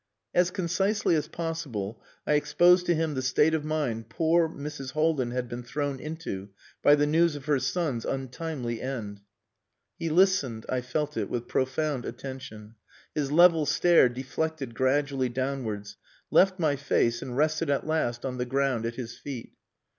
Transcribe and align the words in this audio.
As 0.33 0.49
concisely 0.49 1.13
as 1.13 1.27
possible 1.27 2.01
I 2.25 2.33
exposed 2.33 2.87
to 2.87 2.95
him 2.95 3.13
the 3.13 3.21
state 3.21 3.53
of 3.53 3.63
mind 3.63 4.09
poor 4.09 4.49
Mrs. 4.49 4.93
Haldin 4.93 5.29
had 5.29 5.47
been 5.47 5.61
thrown 5.61 5.99
into 5.99 6.49
by 6.81 6.95
the 6.95 7.05
news 7.05 7.35
of 7.35 7.45
her 7.45 7.59
son's 7.59 8.03
untimely 8.03 8.81
end. 8.81 9.21
He 9.99 10.09
listened 10.09 10.65
I 10.67 10.81
felt 10.81 11.17
it 11.17 11.29
with 11.29 11.47
profound 11.47 12.05
attention. 12.05 12.73
His 13.13 13.31
level 13.31 13.67
stare 13.67 14.09
deflected 14.09 14.73
gradually 14.73 15.29
downwards, 15.29 15.97
left 16.31 16.57
my 16.57 16.75
face, 16.75 17.21
and 17.21 17.37
rested 17.37 17.69
at 17.69 17.85
last 17.85 18.25
on 18.25 18.39
the 18.39 18.45
ground 18.45 18.87
at 18.87 18.95
his 18.95 19.19
feet. 19.19 19.53